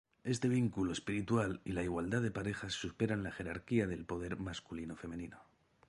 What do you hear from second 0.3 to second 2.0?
vínculo espiritual y la